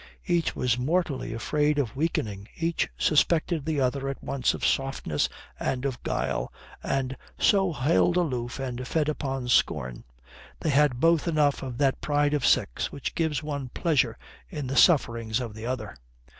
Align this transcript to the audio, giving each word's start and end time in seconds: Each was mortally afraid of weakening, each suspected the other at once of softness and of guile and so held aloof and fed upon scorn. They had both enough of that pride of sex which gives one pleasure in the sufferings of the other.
Each 0.25 0.55
was 0.55 0.79
mortally 0.79 1.31
afraid 1.31 1.77
of 1.77 1.95
weakening, 1.95 2.47
each 2.57 2.89
suspected 2.97 3.65
the 3.67 3.79
other 3.79 4.09
at 4.09 4.23
once 4.23 4.55
of 4.55 4.65
softness 4.65 5.29
and 5.59 5.85
of 5.85 6.01
guile 6.01 6.51
and 6.81 7.15
so 7.37 7.71
held 7.71 8.17
aloof 8.17 8.57
and 8.57 8.87
fed 8.87 9.07
upon 9.09 9.47
scorn. 9.47 10.03
They 10.61 10.71
had 10.71 10.99
both 10.99 11.27
enough 11.27 11.61
of 11.61 11.77
that 11.77 12.01
pride 12.01 12.33
of 12.33 12.43
sex 12.47 12.91
which 12.91 13.13
gives 13.13 13.43
one 13.43 13.69
pleasure 13.75 14.17
in 14.49 14.65
the 14.65 14.75
sufferings 14.75 15.39
of 15.39 15.53
the 15.53 15.67
other. 15.67 15.95